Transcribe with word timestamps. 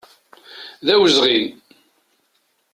D 0.85 0.87
awezɣi! 0.93 1.41